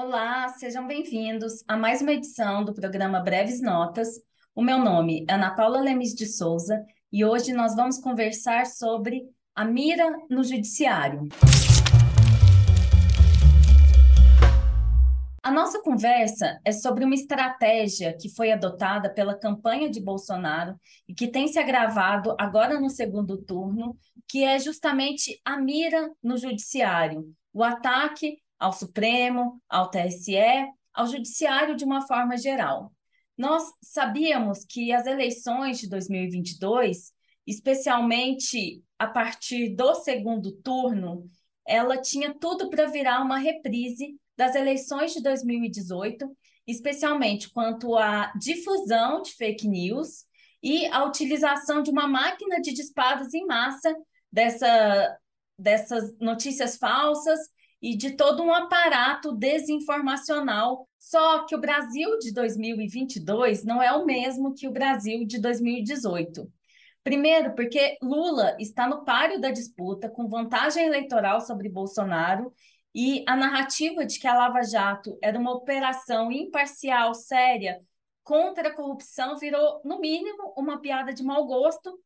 Olá, 0.00 0.48
sejam 0.50 0.86
bem-vindos 0.86 1.64
a 1.66 1.76
mais 1.76 2.00
uma 2.00 2.12
edição 2.12 2.64
do 2.64 2.72
programa 2.72 3.18
Breves 3.18 3.60
Notas. 3.60 4.06
O 4.54 4.62
meu 4.62 4.78
nome 4.78 5.26
é 5.28 5.34
Ana 5.34 5.56
Paula 5.56 5.80
Lemes 5.80 6.14
de 6.14 6.24
Souza 6.24 6.86
e 7.12 7.24
hoje 7.24 7.52
nós 7.52 7.74
vamos 7.74 7.98
conversar 7.98 8.64
sobre 8.66 9.24
a 9.56 9.64
mira 9.64 10.08
no 10.30 10.44
judiciário. 10.44 11.26
A 15.42 15.50
nossa 15.50 15.82
conversa 15.82 16.60
é 16.64 16.70
sobre 16.70 17.04
uma 17.04 17.14
estratégia 17.16 18.16
que 18.16 18.32
foi 18.32 18.52
adotada 18.52 19.12
pela 19.12 19.36
campanha 19.36 19.90
de 19.90 20.00
Bolsonaro 20.00 20.78
e 21.08 21.14
que 21.14 21.26
tem 21.26 21.48
se 21.48 21.58
agravado 21.58 22.36
agora 22.38 22.78
no 22.78 22.88
segundo 22.88 23.36
turno, 23.36 23.98
que 24.28 24.44
é 24.44 24.60
justamente 24.60 25.40
a 25.44 25.60
mira 25.60 26.08
no 26.22 26.36
judiciário, 26.36 27.34
o 27.52 27.64
ataque 27.64 28.38
ao 28.58 28.72
Supremo, 28.72 29.62
ao 29.68 29.90
TSE, 29.90 30.36
ao 30.92 31.06
Judiciário 31.06 31.76
de 31.76 31.84
uma 31.84 32.06
forma 32.06 32.36
geral. 32.36 32.92
Nós 33.36 33.62
sabíamos 33.80 34.64
que 34.64 34.92
as 34.92 35.06
eleições 35.06 35.78
de 35.78 35.88
2022, 35.88 37.12
especialmente 37.46 38.82
a 38.98 39.06
partir 39.06 39.76
do 39.76 39.94
segundo 39.94 40.52
turno, 40.52 41.30
ela 41.64 42.00
tinha 42.00 42.34
tudo 42.34 42.68
para 42.68 42.86
virar 42.86 43.22
uma 43.22 43.38
reprise 43.38 44.18
das 44.36 44.56
eleições 44.56 45.12
de 45.12 45.22
2018, 45.22 46.36
especialmente 46.66 47.50
quanto 47.50 47.96
à 47.96 48.32
difusão 48.38 49.22
de 49.22 49.32
fake 49.32 49.68
news 49.68 50.24
e 50.62 50.86
a 50.86 51.04
utilização 51.04 51.82
de 51.82 51.90
uma 51.90 52.08
máquina 52.08 52.60
de 52.60 52.72
disparos 52.72 53.32
em 53.34 53.46
massa 53.46 53.94
dessa, 54.32 55.18
dessas 55.56 56.16
notícias 56.18 56.76
falsas 56.76 57.38
e 57.80 57.96
de 57.96 58.12
todo 58.16 58.42
um 58.42 58.52
aparato 58.52 59.32
desinformacional. 59.32 60.88
Só 60.98 61.44
que 61.46 61.54
o 61.54 61.60
Brasil 61.60 62.18
de 62.18 62.32
2022 62.32 63.64
não 63.64 63.82
é 63.82 63.92
o 63.92 64.04
mesmo 64.04 64.54
que 64.54 64.68
o 64.68 64.72
Brasil 64.72 65.24
de 65.24 65.40
2018. 65.40 66.50
Primeiro, 67.02 67.54
porque 67.54 67.96
Lula 68.02 68.56
está 68.58 68.86
no 68.86 69.04
páreo 69.04 69.40
da 69.40 69.50
disputa, 69.50 70.10
com 70.10 70.28
vantagem 70.28 70.84
eleitoral 70.84 71.40
sobre 71.40 71.68
Bolsonaro, 71.68 72.52
e 72.94 73.24
a 73.26 73.36
narrativa 73.36 74.04
de 74.04 74.18
que 74.18 74.26
a 74.26 74.34
Lava 74.34 74.62
Jato 74.62 75.16
era 75.22 75.38
uma 75.38 75.52
operação 75.52 76.32
imparcial, 76.32 77.14
séria, 77.14 77.80
contra 78.24 78.68
a 78.68 78.74
corrupção, 78.74 79.38
virou, 79.38 79.80
no 79.84 80.00
mínimo, 80.00 80.52
uma 80.56 80.80
piada 80.80 81.14
de 81.14 81.22
mau 81.22 81.46
gosto. 81.46 81.98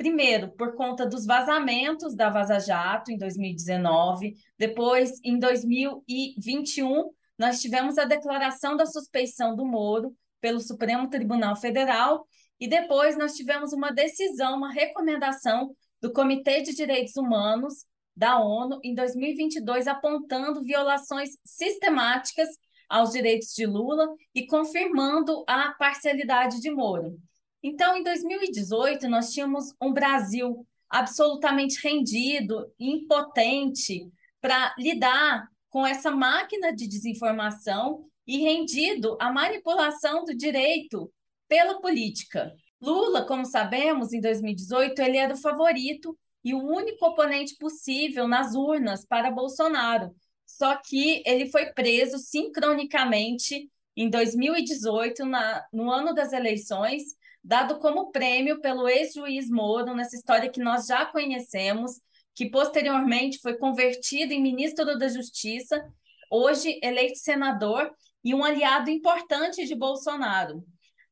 Primeiro, 0.00 0.50
por 0.52 0.74
conta 0.76 1.04
dos 1.04 1.26
vazamentos 1.26 2.16
da 2.16 2.30
Vaza 2.30 2.58
Jato 2.58 3.12
em 3.12 3.18
2019, 3.18 4.34
depois, 4.58 5.20
em 5.22 5.38
2021, 5.38 7.10
nós 7.38 7.60
tivemos 7.60 7.98
a 7.98 8.06
declaração 8.06 8.78
da 8.78 8.86
suspeição 8.86 9.54
do 9.54 9.62
Moro 9.62 10.16
pelo 10.40 10.58
Supremo 10.58 11.10
Tribunal 11.10 11.54
Federal, 11.54 12.26
e 12.58 12.66
depois 12.66 13.14
nós 13.18 13.34
tivemos 13.34 13.74
uma 13.74 13.90
decisão, 13.90 14.56
uma 14.56 14.72
recomendação 14.72 15.76
do 16.00 16.10
Comitê 16.10 16.62
de 16.62 16.74
Direitos 16.74 17.14
Humanos 17.16 17.84
da 18.16 18.38
ONU 18.38 18.80
em 18.82 18.94
2022 18.94 19.86
apontando 19.86 20.64
violações 20.64 21.28
sistemáticas 21.44 22.48
aos 22.88 23.10
direitos 23.10 23.48
de 23.48 23.66
Lula 23.66 24.08
e 24.34 24.46
confirmando 24.46 25.44
a 25.46 25.74
parcialidade 25.74 26.58
de 26.58 26.70
Moro. 26.70 27.18
Então, 27.62 27.96
em 27.96 28.02
2018, 28.02 29.08
nós 29.08 29.32
tínhamos 29.32 29.74
um 29.80 29.92
Brasil 29.92 30.66
absolutamente 30.88 31.80
rendido, 31.82 32.72
impotente 32.78 34.10
para 34.40 34.74
lidar 34.78 35.48
com 35.68 35.86
essa 35.86 36.10
máquina 36.10 36.74
de 36.74 36.88
desinformação 36.88 38.04
e 38.26 38.38
rendido 38.38 39.16
à 39.20 39.32
manipulação 39.32 40.24
do 40.24 40.34
direito 40.34 41.12
pela 41.48 41.80
política. 41.80 42.54
Lula, 42.80 43.26
como 43.26 43.44
sabemos, 43.44 44.12
em 44.12 44.20
2018, 44.20 45.00
ele 45.02 45.18
era 45.18 45.34
o 45.34 45.40
favorito 45.40 46.18
e 46.42 46.54
o 46.54 46.62
único 46.62 47.04
oponente 47.06 47.56
possível 47.56 48.26
nas 48.26 48.54
urnas 48.54 49.04
para 49.04 49.30
Bolsonaro. 49.30 50.14
Só 50.46 50.76
que 50.76 51.22
ele 51.26 51.50
foi 51.50 51.66
preso 51.66 52.18
sincronicamente 52.18 53.70
em 53.96 54.08
2018, 54.08 55.24
na, 55.26 55.64
no 55.72 55.90
ano 55.90 56.14
das 56.14 56.32
eleições, 56.32 57.02
dado 57.42 57.78
como 57.78 58.10
prêmio 58.10 58.60
pelo 58.60 58.88
ex-juiz 58.88 59.48
Moro, 59.48 59.94
nessa 59.94 60.16
história 60.16 60.50
que 60.50 60.60
nós 60.60 60.86
já 60.86 61.06
conhecemos, 61.06 62.00
que 62.34 62.50
posteriormente 62.50 63.38
foi 63.40 63.56
convertido 63.56 64.32
em 64.32 64.42
ministro 64.42 64.98
da 64.98 65.08
Justiça, 65.08 65.82
hoje 66.30 66.78
eleito 66.82 67.18
senador 67.18 67.90
e 68.22 68.34
um 68.34 68.44
aliado 68.44 68.90
importante 68.90 69.66
de 69.66 69.74
Bolsonaro. 69.74 70.64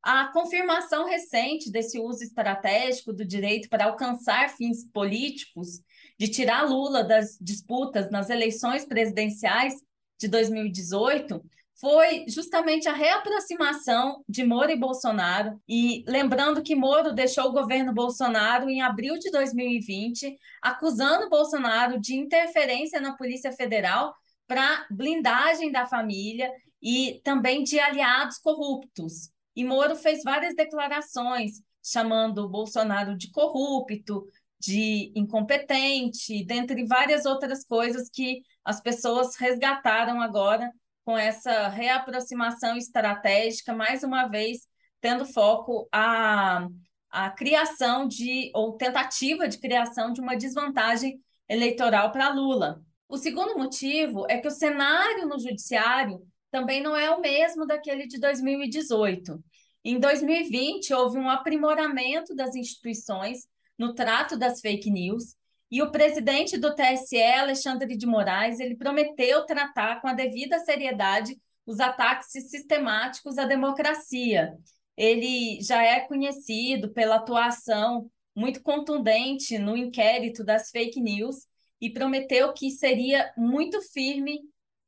A 0.03 0.29
confirmação 0.33 1.07
recente 1.07 1.73
desse 1.73 1.99
uso 1.99 2.23
estratégico 2.23 3.13
do 3.13 3.25
direito 3.25 3.69
para 3.69 3.87
alcançar 3.87 4.49
fins 4.51 4.85
políticos, 4.91 5.81
de 6.19 6.29
tirar 6.29 6.63
Lula 6.63 7.03
das 7.03 7.37
disputas 7.41 8.11
nas 8.11 8.31
eleições 8.31 8.85
presidenciais 8.85 9.75
de 10.19 10.29
2018, 10.29 11.43
foi 11.81 12.25
justamente 12.29 12.89
a 12.89 12.93
reaproximação 12.93 14.25
de 14.29 14.45
Moro 14.45 14.71
e 14.71 14.79
Bolsonaro. 14.79 15.61
E 15.69 16.05
lembrando 16.09 16.63
que 16.63 16.75
Moro 16.75 17.13
deixou 17.13 17.47
o 17.47 17.53
governo 17.53 17.93
Bolsonaro 17.95 18.69
em 18.69 18.83
abril 18.83 19.17
de 19.19 19.31
2020, 19.31 20.37
acusando 20.61 21.29
Bolsonaro 21.29 22.01
de 22.01 22.17
interferência 22.17 23.01
na 23.01 23.17
Polícia 23.17 23.53
Federal 23.53 24.13
para 24.47 24.87
blindagem 24.91 25.71
da 25.71 25.87
família 25.87 26.51
e 26.83 27.21
também 27.23 27.63
de 27.63 27.79
aliados 27.79 28.39
corruptos. 28.39 29.31
E 29.55 29.65
Moro 29.65 29.95
fez 29.95 30.23
várias 30.25 30.55
declarações 30.55 31.63
chamando 31.83 32.49
Bolsonaro 32.49 33.17
de 33.17 33.31
corrupto, 33.31 34.27
de 34.61 35.13
incompetente, 35.15 36.45
dentre 36.45 36.85
várias 36.87 37.25
outras 37.25 37.65
coisas 37.65 38.11
que 38.11 38.43
as 38.65 38.81
pessoas 38.81 39.37
resgataram 39.37 40.21
agora 40.21 40.71
com 41.09 41.17
essa 41.17 41.69
reaproximação 41.69 42.77
estratégica, 42.77 43.73
mais 43.73 44.03
uma 44.03 44.29
vez 44.29 44.69
tendo 45.01 45.25
foco 45.25 45.89
a, 45.91 46.69
a 47.09 47.31
criação 47.31 48.07
de, 48.07 48.51
ou 48.55 48.77
tentativa 48.77 49.49
de 49.49 49.59
criação 49.59 50.13
de 50.13 50.21
uma 50.21 50.37
desvantagem 50.37 51.19
eleitoral 51.49 52.13
para 52.13 52.29
Lula. 52.29 52.83
O 53.09 53.17
segundo 53.17 53.57
motivo 53.57 54.27
é 54.29 54.37
que 54.37 54.49
o 54.49 54.51
cenário 54.51 55.27
no 55.27 55.39
judiciário 55.39 56.21
também 56.51 56.83
não 56.83 56.95
é 56.95 57.11
o 57.11 57.23
mesmo 57.23 57.67
daquele 57.67 58.07
de 58.07 58.21
2018. 58.21 59.43
Em 59.83 59.99
2020, 59.99 60.93
houve 60.93 61.17
um 61.17 61.31
aprimoramento 61.31 62.35
das 62.35 62.55
instituições 62.55 63.49
no 63.79 63.95
trato 63.95 64.37
das 64.37 64.61
fake 64.61 64.91
news, 64.91 65.35
e 65.71 65.83
o 65.83 65.91
presidente 65.91 66.57
do 66.57 66.75
TSE, 66.75 67.23
Alexandre 67.23 67.97
de 67.97 68.07
Moraes, 68.07 68.59
ele 68.59 68.77
prometeu 68.77 69.45
tratar 69.45 70.01
com 70.01 70.09
a 70.09 70.15
devida 70.15 70.59
seriedade 70.61 71.39
os 71.67 71.79
ataques 71.81 72.31
sistemáticos 72.31 73.37
à 73.37 73.45
democracia. 73.45 74.57
Ele 74.97 75.61
já 75.61 75.83
é 75.83 76.01
conhecido 76.01 76.91
pela 76.93 77.17
atuação 77.17 78.11
muito 78.35 78.63
contundente 78.63 79.59
no 79.59 79.77
inquérito 79.77 80.43
das 80.43 80.71
fake 80.71 81.01
news 81.01 81.47
e 81.81 81.91
prometeu 81.91 82.53
que 82.55 82.71
seria 82.71 83.31
muito 83.37 83.81
firme 83.93 84.41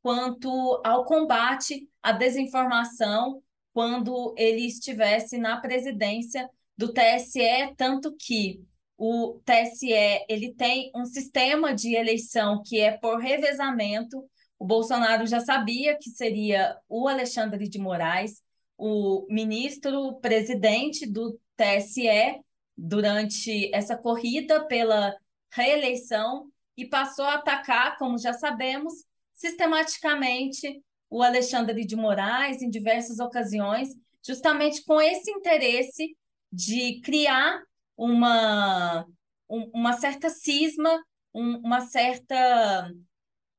quanto 0.02 0.80
ao 0.84 1.04
combate 1.04 1.88
à 2.02 2.12
desinformação 2.12 3.42
quando 3.72 4.34
ele 4.38 4.66
estivesse 4.66 5.36
na 5.36 5.60
presidência 5.60 6.48
do 6.76 6.92
TSE, 6.92 7.74
tanto 7.76 8.16
que 8.16 8.64
o 9.02 9.40
TSE 9.46 9.90
ele 10.28 10.52
tem 10.52 10.92
um 10.94 11.06
sistema 11.06 11.74
de 11.74 11.94
eleição 11.94 12.62
que 12.62 12.78
é 12.78 12.98
por 12.98 13.18
revezamento. 13.18 14.22
O 14.58 14.66
Bolsonaro 14.66 15.26
já 15.26 15.40
sabia 15.40 15.96
que 15.96 16.10
seria 16.10 16.76
o 16.86 17.08
Alexandre 17.08 17.66
de 17.66 17.78
Moraes, 17.78 18.42
o 18.76 19.26
ministro 19.30 20.20
presidente 20.20 21.06
do 21.06 21.40
TSE 21.56 22.42
durante 22.76 23.74
essa 23.74 23.96
corrida 23.96 24.66
pela 24.66 25.16
reeleição 25.50 26.50
e 26.76 26.86
passou 26.86 27.24
a 27.24 27.36
atacar, 27.36 27.96
como 27.96 28.18
já 28.18 28.34
sabemos, 28.34 28.92
sistematicamente 29.32 30.82
o 31.08 31.22
Alexandre 31.22 31.86
de 31.86 31.96
Moraes 31.96 32.60
em 32.60 32.68
diversas 32.68 33.18
ocasiões, 33.18 33.88
justamente 34.22 34.84
com 34.84 35.00
esse 35.00 35.30
interesse 35.30 36.14
de 36.52 37.00
criar 37.00 37.62
uma, 38.00 39.06
uma 39.48 39.92
certa 39.92 40.30
cisma, 40.30 41.04
uma 41.34 41.82
certa 41.82 42.90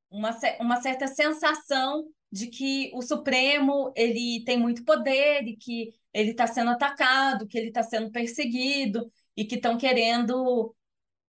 uma, 0.09 0.37
uma 0.59 0.81
certa 0.81 1.07
sensação 1.07 2.05
de 2.31 2.47
que 2.47 2.91
o 2.93 3.01
Supremo 3.01 3.93
ele 3.95 4.43
tem 4.43 4.57
muito 4.57 4.83
poder 4.83 5.43
e 5.43 5.55
que 5.55 5.93
ele 6.13 6.31
está 6.31 6.47
sendo 6.47 6.71
atacado, 6.71 7.47
que 7.47 7.57
ele 7.57 7.67
está 7.67 7.83
sendo 7.83 8.11
perseguido 8.11 9.09
e 9.37 9.45
que 9.45 9.55
estão 9.55 9.77
querendo 9.77 10.73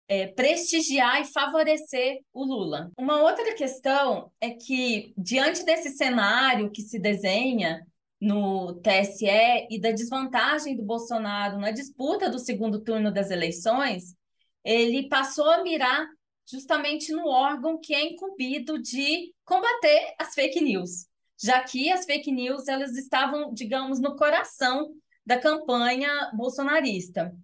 é, 0.08 0.28
prestigiar 0.28 1.22
e 1.22 1.26
favorecer 1.26 2.20
o 2.32 2.44
Lula. 2.44 2.92
Uma 2.98 3.22
outra 3.22 3.56
questão 3.56 4.32
é 4.40 4.52
que, 4.52 5.14
diante 5.18 5.66
desse 5.66 5.90
cenário 5.90 6.72
que 6.72 6.82
se 6.82 7.00
desenha 7.00 7.86
no 8.22 8.76
TSE 8.76 9.68
e 9.70 9.82
da 9.82 9.92
desvantagem 9.92 10.78
do 10.78 10.84
Bolsonaro 10.84 11.58
na 11.58 11.72
disputa 11.72 12.30
do 12.30 12.38
segundo 12.38 12.80
turno 12.84 13.12
das 13.12 13.32
eleições, 13.32 14.16
ele 14.64 15.10
passou 15.10 15.50
a 15.50 15.64
mirar 15.64 16.08
justamente 16.48 17.12
no 17.12 17.28
órgão 17.28 17.80
que 17.82 17.96
é 17.96 18.04
incumbido 18.06 18.80
de 18.80 19.34
combater 19.44 20.14
as 20.20 20.36
fake 20.36 20.62
news, 20.62 21.08
já 21.42 21.64
que 21.64 21.92
as 21.92 22.06
fake 22.06 22.32
news 22.32 22.68
elas 22.68 22.96
estavam, 22.96 23.52
digamos, 23.54 24.00
no 24.00 24.16
coração 24.16 24.94
da 25.26 25.40
campanha 25.40 26.32
bolsonarista. 26.36 27.36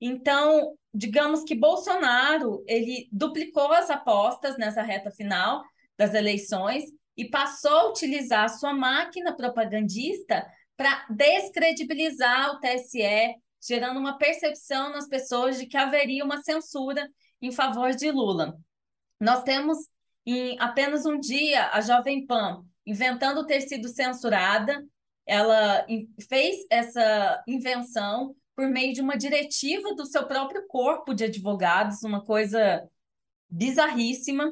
Então, 0.00 0.74
digamos 0.94 1.44
que 1.44 1.54
Bolsonaro 1.54 2.64
ele 2.66 3.06
duplicou 3.12 3.70
as 3.72 3.90
apostas 3.90 4.56
nessa 4.56 4.80
reta 4.80 5.10
final 5.10 5.62
das 5.96 6.14
eleições 6.14 6.84
e 7.16 7.28
passou 7.28 7.70
a 7.70 7.88
utilizar 7.90 8.44
a 8.44 8.48
sua 8.48 8.72
máquina 8.72 9.34
propagandista 9.34 10.46
para 10.76 11.06
descredibilizar 11.10 12.54
o 12.54 12.60
TSE, 12.60 13.34
gerando 13.62 14.00
uma 14.00 14.18
percepção 14.18 14.90
nas 14.90 15.08
pessoas 15.08 15.58
de 15.58 15.66
que 15.66 15.76
haveria 15.76 16.24
uma 16.24 16.42
censura 16.42 17.08
em 17.40 17.52
favor 17.52 17.94
de 17.94 18.10
Lula. 18.10 18.56
Nós 19.20 19.42
temos 19.42 19.78
em 20.24 20.58
apenas 20.58 21.04
um 21.04 21.18
dia 21.18 21.68
a 21.70 21.80
Jovem 21.80 22.26
Pan 22.26 22.64
inventando 22.86 23.46
ter 23.46 23.60
sido 23.60 23.88
censurada, 23.88 24.84
ela 25.24 25.86
fez 26.28 26.66
essa 26.68 27.42
invenção 27.46 28.34
por 28.56 28.68
meio 28.68 28.92
de 28.92 29.00
uma 29.00 29.16
diretiva 29.16 29.94
do 29.94 30.04
seu 30.04 30.26
próprio 30.26 30.66
corpo 30.66 31.14
de 31.14 31.24
advogados, 31.24 32.02
uma 32.02 32.24
coisa 32.24 32.86
bizarríssima, 33.48 34.50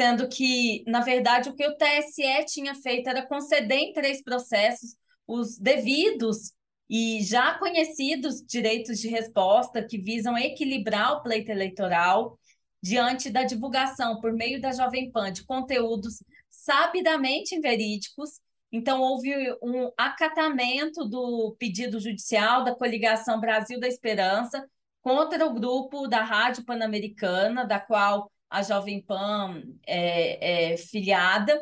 sendo 0.00 0.26
que, 0.30 0.82
na 0.86 1.00
verdade, 1.00 1.50
o 1.50 1.54
que 1.54 1.66
o 1.66 1.76
TSE 1.76 2.46
tinha 2.46 2.74
feito 2.74 3.06
era 3.10 3.26
conceder 3.26 3.76
em 3.76 3.92
três 3.92 4.22
processos 4.22 4.96
os 5.26 5.58
devidos 5.58 6.54
e 6.88 7.22
já 7.22 7.58
conhecidos 7.58 8.40
direitos 8.40 8.98
de 8.98 9.08
resposta 9.08 9.84
que 9.84 9.98
visam 9.98 10.38
equilibrar 10.38 11.12
o 11.12 11.22
pleito 11.22 11.50
eleitoral 11.50 12.38
diante 12.82 13.28
da 13.28 13.44
divulgação 13.44 14.18
por 14.22 14.32
meio 14.32 14.58
da 14.58 14.72
Jovem 14.72 15.12
Pan 15.12 15.30
de 15.30 15.44
conteúdos 15.44 16.24
sabidamente 16.48 17.54
inverídicos 17.54 18.40
então, 18.72 19.00
houve 19.00 19.30
um 19.60 19.90
acatamento 19.98 21.04
do 21.04 21.56
pedido 21.58 21.98
judicial 21.98 22.62
da 22.62 22.72
coligação 22.72 23.40
Brasil 23.40 23.80
da 23.80 23.88
Esperança 23.88 24.64
contra 25.02 25.44
o 25.44 25.52
grupo 25.52 26.06
da 26.06 26.22
Rádio 26.22 26.64
Pan-Americana, 26.64 27.64
da 27.64 27.80
qual 27.80 28.30
a 28.50 28.62
Jovem 28.62 29.00
Pan 29.02 29.62
é, 29.86 30.72
é 30.72 30.76
filiada, 30.76 31.58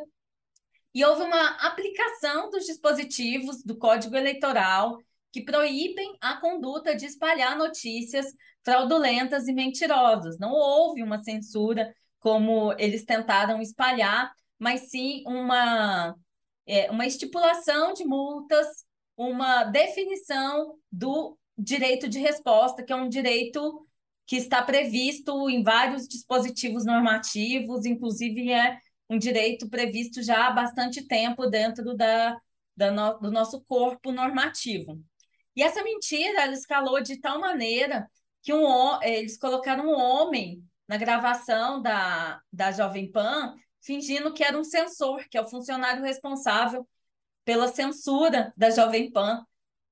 e 0.95 1.05
houve 1.05 1.23
uma 1.23 1.51
aplicação 1.67 2.51
dos 2.51 2.65
dispositivos 2.65 3.63
do 3.63 3.77
Código 3.77 4.17
Eleitoral 4.17 4.99
que 5.31 5.45
proíbem 5.45 6.17
a 6.21 6.41
conduta 6.41 6.97
de 6.97 7.05
espalhar 7.05 7.57
notícias 7.57 8.27
fraudulentas 8.65 9.47
e 9.47 9.53
mentirosas. 9.53 10.39
Não 10.39 10.51
houve 10.51 11.03
uma 11.03 11.23
censura 11.23 11.95
como 12.19 12.73
eles 12.79 13.05
tentaram 13.05 13.61
espalhar, 13.61 14.33
mas 14.59 14.91
sim 14.91 15.23
uma 15.27 16.17
é, 16.67 16.91
uma 16.91 17.07
estipulação 17.07 17.93
de 17.93 18.05
multas, 18.05 18.67
uma 19.17 19.65
definição 19.65 20.75
do 20.91 21.39
direito 21.57 22.09
de 22.09 22.19
resposta, 22.19 22.83
que 22.83 22.93
é 22.93 22.97
um 22.97 23.09
direito 23.09 23.88
que 24.29 24.37
está 24.37 24.63
previsto 24.63 25.49
em 25.49 25.63
vários 25.63 26.07
dispositivos 26.07 26.85
normativos, 26.85 27.87
inclusive 27.87 28.53
é 28.53 28.79
um 29.09 29.19
direito 29.19 29.71
previsto 29.71 30.23
já 30.23 30.47
há 30.47 30.51
bastante 30.51 31.07
tempo 31.09 31.47
dentro 31.47 31.97
da, 31.97 32.39
da 32.77 32.91
no, 32.91 33.19
do 33.19 33.31
nosso 33.33 33.65
corpo 33.65 34.13
normativo. 34.13 35.03
E 35.57 35.63
essa 35.63 35.83
mentira 35.83 36.43
ela 36.43 36.53
escalou 36.53 37.03
de 37.03 37.17
tal 37.19 37.41
maneira 37.41 38.07
que 38.43 38.53
um, 38.53 39.03
eles 39.03 39.39
colocaram 39.39 39.87
um 39.87 39.99
homem 39.99 40.63
na 40.87 40.99
gravação 40.99 41.81
da, 41.81 42.41
da 42.53 42.71
Jovem 42.71 43.11
Pan 43.11 43.57
fingindo 43.81 44.35
que 44.35 44.45
era 44.45 44.59
um 44.59 44.65
censor, 44.65 45.25
que 45.31 45.39
é 45.39 45.41
o 45.41 45.49
funcionário 45.49 46.03
responsável 46.03 46.87
pela 47.47 47.69
censura 47.69 48.53
da 48.55 48.69
Jovem 48.69 49.11
Pan. 49.11 49.43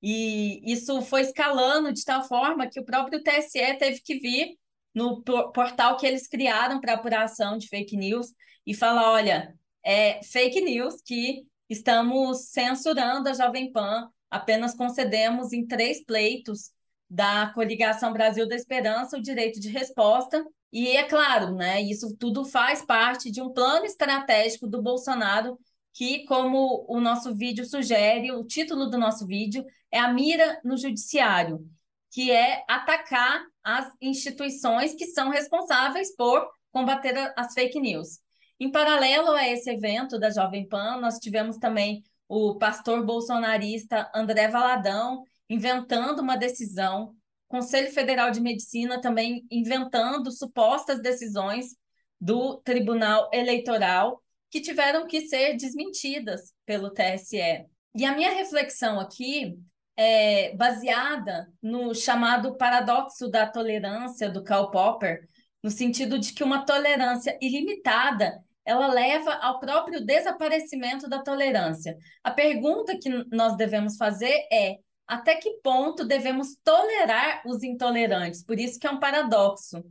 E 0.08 0.60
isso 0.64 1.02
foi 1.02 1.22
escalando 1.22 1.92
de 1.92 2.04
tal 2.04 2.22
forma 2.22 2.68
que 2.68 2.78
o 2.78 2.84
próprio 2.84 3.20
TSE 3.24 3.76
teve 3.76 4.00
que 4.00 4.20
vir 4.20 4.56
no 4.94 5.20
portal 5.20 5.96
que 5.96 6.06
eles 6.06 6.28
criaram 6.28 6.80
para 6.80 6.92
apuração 6.92 7.58
de 7.58 7.66
fake 7.66 7.96
news 7.96 8.28
e 8.64 8.72
falar: 8.72 9.10
olha, 9.10 9.52
é 9.84 10.22
fake 10.22 10.60
news 10.60 11.02
que 11.04 11.42
estamos 11.68 12.50
censurando 12.50 13.28
a 13.28 13.32
Jovem 13.32 13.72
Pan, 13.72 14.08
apenas 14.30 14.76
concedemos 14.76 15.52
em 15.52 15.66
três 15.66 16.04
pleitos 16.04 16.70
da 17.10 17.50
coligação 17.52 18.12
Brasil 18.12 18.46
da 18.46 18.54
Esperança 18.54 19.18
o 19.18 19.22
direito 19.22 19.58
de 19.58 19.70
resposta. 19.70 20.44
E 20.72 20.88
é 20.96 21.02
claro, 21.02 21.52
né, 21.56 21.82
isso 21.82 22.16
tudo 22.16 22.44
faz 22.44 22.84
parte 22.84 23.28
de 23.28 23.42
um 23.42 23.52
plano 23.52 23.84
estratégico 23.84 24.68
do 24.68 24.80
Bolsonaro, 24.80 25.58
que, 25.96 26.26
como 26.26 26.84
o 26.88 27.00
nosso 27.00 27.34
vídeo 27.34 27.64
sugere, 27.64 28.30
o 28.30 28.44
título 28.44 28.90
do 28.90 28.98
nosso 28.98 29.26
vídeo 29.26 29.64
é 29.90 29.98
a 29.98 30.12
mira 30.12 30.60
no 30.62 30.76
judiciário, 30.76 31.66
que 32.10 32.30
é 32.30 32.62
atacar 32.68 33.42
as 33.64 33.90
instituições 33.98 34.94
que 34.94 35.06
são 35.06 35.30
responsáveis 35.30 36.14
por 36.14 36.46
combater 36.70 37.32
as 37.34 37.54
fake 37.54 37.80
news. 37.80 38.18
Em 38.60 38.70
paralelo 38.70 39.30
a 39.30 39.48
esse 39.48 39.70
evento 39.70 40.18
da 40.18 40.28
Jovem 40.28 40.68
Pan, 40.68 40.98
nós 41.00 41.18
tivemos 41.18 41.56
também 41.56 42.02
o 42.28 42.58
pastor 42.58 43.02
bolsonarista 43.02 44.10
André 44.14 44.48
Valadão 44.48 45.22
inventando 45.48 46.20
uma 46.20 46.36
decisão 46.36 47.14
Conselho 47.48 47.90
Federal 47.90 48.30
de 48.30 48.40
Medicina 48.40 49.00
também 49.00 49.46
inventando 49.50 50.30
supostas 50.30 51.00
decisões 51.00 51.74
do 52.20 52.58
Tribunal 52.58 53.30
Eleitoral 53.32 54.20
que 54.56 54.62
tiveram 54.62 55.06
que 55.06 55.28
ser 55.28 55.54
desmentidas 55.54 56.54
pelo 56.64 56.90
TSE. 56.90 57.66
E 57.94 58.04
a 58.06 58.16
minha 58.16 58.32
reflexão 58.32 58.98
aqui 58.98 59.54
é 59.94 60.54
baseada 60.56 61.46
no 61.62 61.94
chamado 61.94 62.56
paradoxo 62.56 63.28
da 63.28 63.46
tolerância 63.46 64.30
do 64.30 64.42
Karl 64.42 64.70
Popper, 64.70 65.28
no 65.62 65.70
sentido 65.70 66.18
de 66.18 66.32
que 66.32 66.42
uma 66.42 66.64
tolerância 66.64 67.36
ilimitada 67.42 68.42
ela 68.64 68.86
leva 68.86 69.34
ao 69.34 69.60
próprio 69.60 70.04
desaparecimento 70.04 71.06
da 71.06 71.22
tolerância. 71.22 71.94
A 72.24 72.30
pergunta 72.30 72.98
que 72.98 73.10
nós 73.30 73.58
devemos 73.58 73.98
fazer 73.98 74.48
é 74.50 74.78
até 75.06 75.34
que 75.34 75.60
ponto 75.62 76.02
devemos 76.02 76.56
tolerar 76.64 77.42
os 77.44 77.62
intolerantes? 77.62 78.42
Por 78.42 78.58
isso 78.58 78.78
que 78.78 78.86
é 78.86 78.90
um 78.90 78.98
paradoxo. 78.98 79.84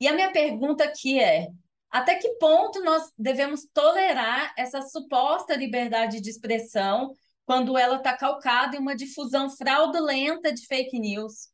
E 0.00 0.06
a 0.06 0.12
minha 0.12 0.30
pergunta 0.30 0.84
aqui 0.84 1.18
é: 1.18 1.48
até 1.94 2.16
que 2.16 2.28
ponto 2.40 2.82
nós 2.82 3.12
devemos 3.16 3.68
tolerar 3.72 4.52
essa 4.58 4.82
suposta 4.82 5.54
liberdade 5.54 6.20
de 6.20 6.28
expressão 6.28 7.14
quando 7.46 7.78
ela 7.78 7.98
está 7.98 8.16
calcada 8.16 8.74
em 8.74 8.80
uma 8.80 8.96
difusão 8.96 9.48
fraudulenta 9.48 10.52
de 10.52 10.66
fake 10.66 10.98
news? 10.98 11.50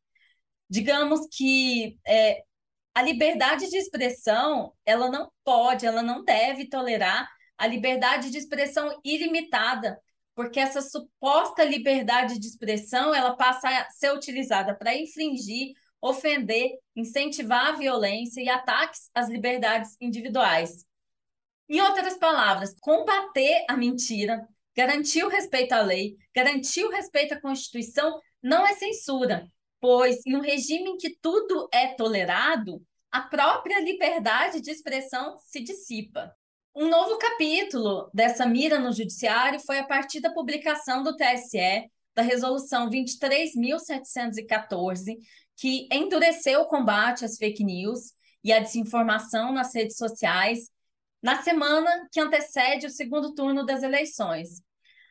Digamos 0.66 1.28
que 1.30 1.99
é, 2.06 2.42
a 2.94 3.02
liberdade 3.02 3.68
de 3.68 3.76
expressão 3.76 4.73
ela 4.87 5.11
não 5.11 5.30
pode, 5.44 5.85
ela 5.85 6.02
não 6.02 6.25
deve 6.25 6.70
tolerar 6.70 7.28
a 7.59 7.66
liberdade 7.66 8.30
de 8.30 8.38
expressão 8.38 8.99
ilimitada, 9.04 10.00
porque 10.35 10.59
essa 10.59 10.80
suposta 10.80 11.62
liberdade 11.64 12.38
de 12.38 12.47
expressão 12.47 13.14
ela 13.14 13.37
passa 13.37 13.68
a 13.68 13.90
ser 13.90 14.14
utilizada 14.14 14.75
para 14.75 14.97
infringir, 14.97 15.75
ofender, 16.00 16.78
incentivar 16.97 17.66
a 17.66 17.76
violência 17.76 18.40
e 18.40 18.49
ataques 18.49 19.11
às 19.14 19.28
liberdades 19.28 19.97
individuais. 20.00 20.85
Em 21.69 21.80
outras 21.80 22.16
palavras, 22.16 22.75
combater 22.80 23.64
a 23.69 23.76
mentira, 23.76 24.47
garantir 24.76 25.25
o 25.25 25.28
respeito 25.28 25.73
à 25.73 25.80
lei, 25.80 26.16
garantir 26.35 26.85
o 26.85 26.90
respeito 26.90 27.35
à 27.35 27.40
Constituição 27.40 28.21
não 28.42 28.66
é 28.66 28.75
censura, 28.75 29.47
pois 29.80 30.25
em 30.26 30.37
um 30.37 30.40
regime 30.40 30.90
em 30.90 30.97
que 30.97 31.16
tudo 31.21 31.69
é 31.73 31.95
tolerado, 31.95 32.83
a 33.11 33.23
própria 33.23 33.80
liberdade 33.80 34.61
de 34.61 34.71
expressão 34.71 35.37
se 35.38 35.61
dissipa. 35.61 36.35
Um 36.75 36.88
novo 36.88 37.19
capítulo 37.19 38.11
dessa 38.14 38.47
mira 38.47 38.78
no 38.78 38.92
judiciário 38.92 39.59
foi 39.61 39.78
a 39.78 39.87
partir 39.87 40.21
da 40.21 40.33
publicação 40.33 41.02
do 41.02 41.16
TSE 41.16 41.90
da 42.14 42.23
resolução 42.23 42.88
23.714, 42.88 45.16
que 45.61 45.87
endureceu 45.93 46.62
o 46.62 46.67
combate 46.69 47.23
às 47.23 47.37
fake 47.37 47.62
news 47.62 48.14
e 48.43 48.50
à 48.50 48.61
desinformação 48.61 49.52
nas 49.52 49.75
redes 49.75 49.99
sociais 49.99 50.71
na 51.23 51.43
semana 51.43 52.09
que 52.11 52.19
antecede 52.19 52.87
o 52.87 52.90
segundo 52.90 53.35
turno 53.35 53.64
das 53.64 53.83
eleições. 53.83 54.62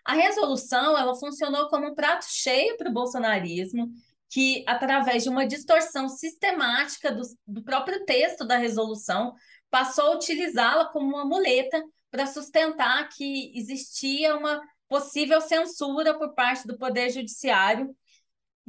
A 0.03 0.13
resolução 0.13 0.97
ela 0.97 1.15
funcionou 1.15 1.69
como 1.69 1.89
um 1.89 1.93
prato 1.93 2.25
cheio 2.27 2.75
para 2.77 2.89
o 2.89 2.93
bolsonarismo, 2.93 3.91
que, 4.27 4.63
através 4.67 5.21
de 5.21 5.29
uma 5.29 5.45
distorção 5.45 6.09
sistemática 6.09 7.11
do, 7.11 7.21
do 7.45 7.63
próprio 7.63 8.03
texto 8.05 8.43
da 8.43 8.57
resolução, 8.57 9.35
passou 9.69 10.05
a 10.05 10.15
utilizá-la 10.15 10.85
como 10.85 11.15
uma 11.15 11.25
muleta 11.25 11.79
para 12.09 12.25
sustentar 12.25 13.07
que 13.09 13.51
existia 13.55 14.35
uma 14.35 14.59
possível 14.87 15.41
censura 15.41 16.17
por 16.17 16.33
parte 16.33 16.65
do 16.65 16.75
Poder 16.75 17.11
Judiciário. 17.11 17.95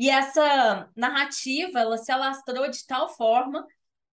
E 0.00 0.08
essa 0.08 0.88
narrativa 0.96 1.78
ela 1.78 1.98
se 1.98 2.10
alastrou 2.10 2.70
de 2.70 2.86
tal 2.86 3.06
forma 3.10 3.66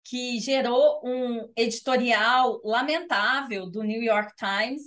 que 0.04 0.38
gerou 0.38 1.00
um 1.02 1.50
editorial 1.56 2.60
lamentável 2.62 3.70
do 3.70 3.84
New 3.84 4.04
York 4.04 4.34
Times. 4.36 4.84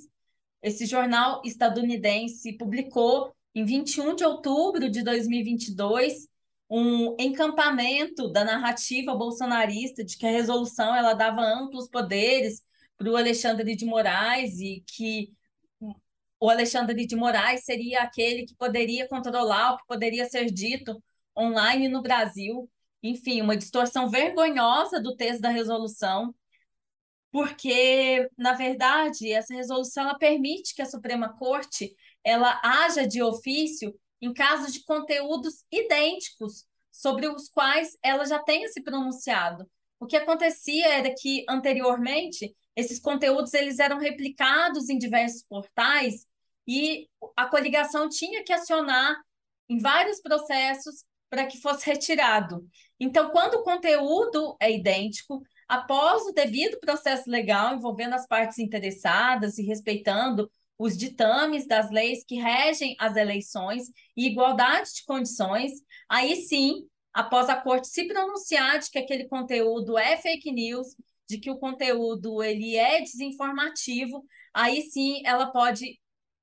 Esse 0.63 0.85
jornal 0.85 1.41
estadunidense 1.43 2.53
publicou 2.53 3.35
em 3.55 3.65
21 3.65 4.15
de 4.15 4.27
outubro 4.27 4.91
de 4.91 5.03
2022 5.03 6.29
um 6.69 7.17
encampamento 7.19 8.31
da 8.31 8.45
narrativa 8.45 9.15
bolsonarista 9.15 10.05
de 10.05 10.19
que 10.19 10.27
a 10.27 10.31
resolução 10.31 10.95
ela 10.95 11.15
dava 11.15 11.41
amplos 11.41 11.89
poderes 11.89 12.63
para 12.99 13.11
o 13.11 13.17
Alexandre 13.17 13.75
de 13.75 13.87
Moraes 13.87 14.61
e 14.61 14.85
que 14.87 15.33
o 16.41 16.49
Alexandre 16.49 17.07
de 17.07 17.15
Moraes 17.15 17.65
seria 17.65 18.03
aquele 18.03 18.47
que 18.47 18.55
poderia 18.57 19.07
controlar 19.07 19.75
o 19.75 19.77
que 19.77 19.87
poderia 19.87 20.27
ser 20.29 20.47
dito 20.47 21.03
online 21.39 21.87
no 21.89 22.01
Brasil. 22.01 22.69
Enfim, 23.03 23.43
uma 23.43 23.57
distorção 23.57 24.09
vergonhosa 24.09 25.01
do 25.01 25.15
texto 25.15 25.43
da 25.43 25.51
resolução, 25.51 26.35
porque, 27.31 28.29
na 28.37 28.55
verdade, 28.55 29.31
essa 29.31 29.55
resolução 29.55 30.05
ela 30.05 30.19
permite 30.19 30.75
que 30.75 30.83
a 30.83 30.87
Suprema 30.87 31.29
Corte 31.39 31.95
ela 32.25 32.59
haja 32.65 33.07
de 33.07 33.23
ofício 33.23 33.95
em 34.21 34.33
casos 34.33 34.73
de 34.73 34.83
conteúdos 34.85 35.65
idênticos 35.71 36.65
sobre 36.91 37.29
os 37.29 37.49
quais 37.49 37.97
ela 38.03 38.25
já 38.25 38.39
tenha 38.39 38.69
se 38.69 38.83
pronunciado. 38.83 39.71
O 39.99 40.07
que 40.07 40.17
acontecia 40.17 40.89
era 40.89 41.15
que 41.15 41.45
anteriormente 41.49 42.55
esses 42.75 42.99
conteúdos 42.99 43.53
eles 43.55 43.79
eram 43.79 43.99
replicados 43.99 44.89
em 44.89 44.99
diversos 44.99 45.43
portais 45.43 46.27
e 46.71 47.09
a 47.37 47.47
coligação 47.47 48.09
tinha 48.09 48.45
que 48.45 48.53
acionar 48.53 49.21
em 49.69 49.79
vários 49.79 50.21
processos 50.21 51.05
para 51.29 51.45
que 51.45 51.61
fosse 51.61 51.85
retirado. 51.91 52.65
Então, 53.01 53.31
quando 53.31 53.55
o 53.55 53.65
conteúdo 53.65 54.57
é 54.61 54.71
idêntico, 54.71 55.43
após 55.67 56.23
o 56.27 56.33
devido 56.33 56.79
processo 56.79 57.29
legal 57.29 57.75
envolvendo 57.75 58.15
as 58.15 58.25
partes 58.25 58.59
interessadas 58.59 59.59
e 59.59 59.65
respeitando 59.65 60.49
os 60.79 60.97
ditames 60.97 61.67
das 61.67 61.91
leis 61.91 62.25
que 62.25 62.37
regem 62.37 62.95
as 63.01 63.17
eleições 63.17 63.89
e 64.17 64.29
igualdade 64.29 64.95
de 64.95 65.05
condições, 65.05 65.73
aí 66.09 66.37
sim, 66.37 66.87
após 67.13 67.49
a 67.49 67.57
corte 67.57 67.89
se 67.89 68.07
pronunciar 68.07 68.79
de 68.79 68.89
que 68.91 68.99
aquele 68.99 69.25
conteúdo 69.27 69.99
é 69.99 70.17
fake 70.17 70.53
news, 70.53 70.87
de 71.29 71.39
que 71.39 71.51
o 71.51 71.59
conteúdo 71.59 72.45
ele 72.45 72.77
é 72.77 73.01
desinformativo, 73.01 74.25
aí 74.55 74.83
sim 74.83 75.21
ela 75.27 75.47
pode 75.51 75.99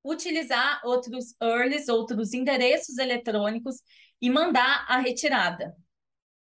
utilizar 0.08 0.82
outros 0.84 1.36
URLs, 1.42 1.92
outros 1.92 2.34
endereços 2.34 2.98
eletrônicos 2.98 3.76
e 4.22 4.30
mandar 4.30 4.86
a 4.88 5.00
retirada. 5.00 5.76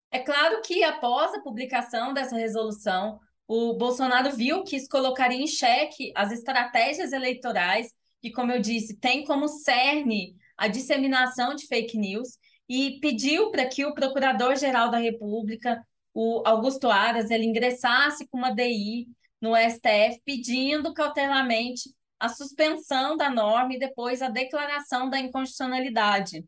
É 0.09 0.19
claro 0.19 0.61
que 0.61 0.83
após 0.83 1.33
a 1.33 1.41
publicação 1.41 2.13
dessa 2.13 2.35
resolução, 2.35 3.19
o 3.47 3.73
Bolsonaro 3.73 4.31
viu 4.31 4.63
que 4.63 4.75
isso 4.75 4.87
colocaria 4.89 5.41
em 5.41 5.47
xeque 5.47 6.11
as 6.15 6.31
estratégias 6.31 7.11
eleitorais, 7.11 7.93
que, 8.21 8.31
como 8.31 8.51
eu 8.51 8.61
disse, 8.61 8.97
tem 8.97 9.23
como 9.25 9.47
cerne 9.47 10.35
a 10.57 10.67
disseminação 10.67 11.55
de 11.55 11.67
fake 11.67 11.97
news, 11.97 12.37
e 12.69 12.99
pediu 13.01 13.51
para 13.51 13.65
que 13.65 13.83
o 13.85 13.93
Procurador-Geral 13.93 14.89
da 14.89 14.97
República, 14.97 15.85
o 16.13 16.41
Augusto 16.45 16.89
Aras, 16.89 17.29
ele 17.29 17.45
ingressasse 17.45 18.27
com 18.27 18.37
uma 18.37 18.51
DI 18.51 19.07
no 19.41 19.55
STF, 19.55 20.21
pedindo 20.23 20.93
cautelarmente 20.93 21.89
a 22.21 22.29
suspensão 22.29 23.17
da 23.17 23.29
norma 23.29 23.73
e 23.73 23.79
depois 23.79 24.21
a 24.21 24.29
declaração 24.29 25.09
da 25.09 25.19
inconstitucionalidade. 25.19 26.45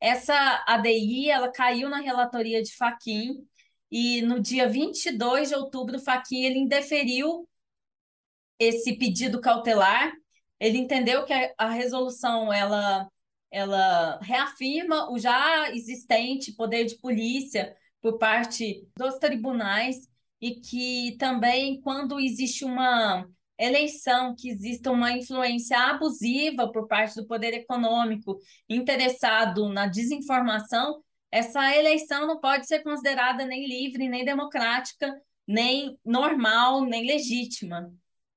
Essa 0.00 0.64
ADI 0.66 1.30
ela 1.30 1.50
caiu 1.50 1.88
na 1.88 2.00
relatoria 2.00 2.62
de 2.62 2.74
Faquim, 2.74 3.46
e 3.92 4.22
no 4.22 4.40
dia 4.40 4.66
22 4.66 5.50
de 5.50 5.54
outubro, 5.54 5.98
Fachin 5.98 6.44
ele 6.44 6.58
indeferiu 6.58 7.46
esse 8.58 8.94
pedido 8.96 9.38
cautelar. 9.38 10.12
Ele 10.58 10.78
entendeu 10.78 11.26
que 11.26 11.32
a, 11.34 11.52
a 11.58 11.68
resolução 11.68 12.50
ela, 12.50 13.06
ela 13.50 14.18
reafirma 14.22 15.10
o 15.12 15.18
já 15.18 15.70
existente 15.74 16.52
poder 16.52 16.86
de 16.86 16.96
polícia 16.98 17.76
por 18.00 18.16
parte 18.18 18.88
dos 18.96 19.18
tribunais 19.18 20.08
e 20.40 20.52
que 20.56 21.14
também, 21.18 21.78
quando 21.82 22.18
existe 22.18 22.64
uma 22.64 23.28
eleição, 23.64 24.34
que 24.36 24.50
exista 24.50 24.90
uma 24.90 25.12
influência 25.12 25.78
abusiva 25.78 26.70
por 26.70 26.86
parte 26.86 27.14
do 27.16 27.26
poder 27.26 27.54
econômico 27.54 28.38
interessado 28.68 29.68
na 29.68 29.86
desinformação, 29.86 31.02
essa 31.30 31.74
eleição 31.74 32.26
não 32.26 32.38
pode 32.38 32.66
ser 32.66 32.82
considerada 32.82 33.46
nem 33.46 33.66
livre, 33.66 34.08
nem 34.08 34.24
democrática, 34.24 35.14
nem 35.46 35.98
normal, 36.04 36.84
nem 36.84 37.06
legítima. 37.06 37.90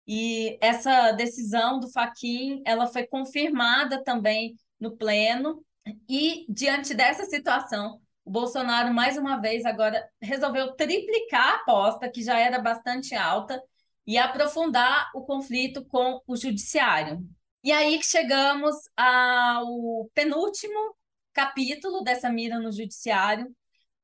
E 0.07 0.57
essa 0.61 1.11
decisão 1.11 1.79
do 1.79 1.91
Faquin, 1.91 2.61
ela 2.65 2.87
foi 2.87 3.05
confirmada 3.05 4.03
também 4.03 4.55
no 4.79 4.95
pleno. 4.95 5.63
E 6.07 6.45
diante 6.47 6.93
dessa 6.93 7.25
situação, 7.25 7.99
o 8.23 8.31
Bolsonaro 8.31 8.93
mais 8.93 9.17
uma 9.17 9.37
vez 9.37 9.65
agora 9.65 10.07
resolveu 10.21 10.73
triplicar 10.75 11.47
a 11.47 11.55
aposta 11.57 12.09
que 12.09 12.23
já 12.23 12.39
era 12.39 12.59
bastante 12.59 13.13
alta 13.13 13.61
e 14.05 14.17
aprofundar 14.17 15.09
o 15.15 15.25
conflito 15.25 15.85
com 15.85 16.21
o 16.27 16.35
judiciário. 16.35 17.27
E 17.63 17.71
aí 17.71 17.97
que 17.97 18.05
chegamos 18.05 18.75
ao 18.95 20.09
penúltimo 20.13 20.95
capítulo 21.33 22.03
dessa 22.03 22.29
mira 22.29 22.59
no 22.59 22.71
judiciário, 22.71 23.53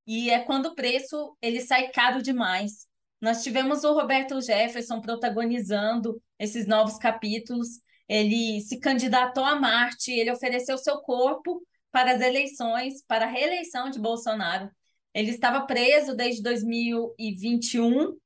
e 0.06 0.30
é 0.30 0.40
quando 0.40 0.68
o 0.68 0.76
preço 0.76 1.38
ele 1.42 1.62
sai 1.62 1.90
caro 1.90 2.22
demais. 2.22 2.88
Nós 3.22 3.44
tivemos 3.44 3.84
o 3.84 3.94
Roberto 3.94 4.42
Jefferson 4.42 5.00
protagonizando 5.00 6.22
esses 6.40 6.66
novos 6.66 6.98
capítulos. 6.98 7.80
Ele 8.10 8.60
se 8.62 8.80
candidatou 8.80 9.46
a 9.46 9.56
Marte, 9.56 10.12
ele 10.12 10.32
ofereceu 10.32 10.78
seu 10.78 10.98
corpo 11.02 11.62
para 11.92 12.14
as 12.14 12.22
eleições, 12.22 13.04
para 13.06 13.26
a 13.26 13.30
reeleição 13.30 13.90
de 13.90 14.00
Bolsonaro. 14.00 14.70
Ele 15.14 15.30
estava 15.30 15.68
preso 15.68 16.16
desde 16.16 16.42
2021 16.42 18.18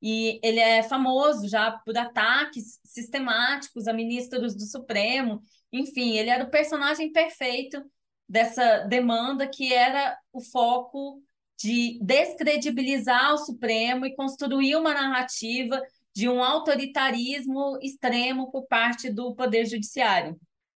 e 0.00 0.38
ele 0.42 0.60
é 0.60 0.82
famoso 0.82 1.48
já 1.48 1.72
por 1.72 1.96
ataques 1.96 2.78
sistemáticos 2.84 3.88
a 3.88 3.92
ministros 3.92 4.54
do 4.54 4.64
Supremo. 4.64 5.40
Enfim, 5.72 6.16
ele 6.16 6.30
era 6.30 6.44
o 6.44 6.50
personagem 6.50 7.10
perfeito 7.12 7.82
dessa 8.28 8.80
demanda 8.80 9.48
que 9.48 9.72
era 9.72 10.18
o 10.32 10.40
foco 10.40 11.22
de 11.58 11.98
descredibilizar 12.02 13.32
o 13.32 13.38
Supremo 13.38 14.04
e 14.04 14.14
construir 14.14 14.76
uma 14.76 14.92
narrativa 14.92 15.80
de 16.14 16.28
um 16.28 16.42
autoritarismo 16.42 17.78
extremo 17.82 18.50
por 18.50 18.66
parte 18.66 19.10
do 19.10 19.34
Poder 19.34 19.64
Judiciário. 19.64 20.38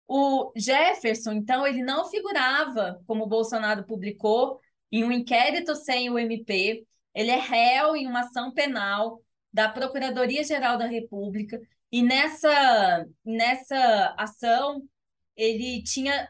O 0.08 0.52
Jefferson, 0.56 1.32
então, 1.32 1.66
ele 1.66 1.82
não 1.82 2.08
figurava, 2.08 3.02
como 3.06 3.26
Bolsonaro 3.26 3.84
publicou, 3.84 4.60
em 4.90 5.02
um 5.02 5.10
inquérito 5.10 5.74
sem 5.74 6.08
o 6.10 6.18
MP, 6.18 6.86
ele 7.16 7.30
é 7.30 7.38
réu 7.38 7.96
em 7.96 8.06
uma 8.06 8.20
ação 8.20 8.52
penal 8.52 9.22
da 9.50 9.70
Procuradoria-Geral 9.70 10.76
da 10.76 10.86
República, 10.86 11.58
e 11.90 12.02
nessa, 12.02 13.06
nessa 13.24 14.14
ação 14.18 14.86
ele 15.34 15.82
tinha 15.82 16.28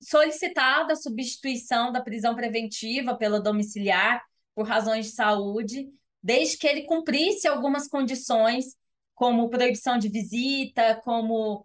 solicitada 0.00 0.94
a 0.94 0.96
substituição 0.96 1.92
da 1.92 2.00
prisão 2.00 2.34
preventiva 2.34 3.16
pela 3.16 3.40
domiciliar 3.40 4.20
por 4.52 4.66
razões 4.66 5.06
de 5.06 5.12
saúde, 5.12 5.88
desde 6.20 6.58
que 6.58 6.66
ele 6.66 6.82
cumprisse 6.82 7.46
algumas 7.46 7.86
condições, 7.86 8.76
como 9.14 9.48
proibição 9.48 9.96
de 9.96 10.08
visita, 10.08 11.00
como 11.04 11.64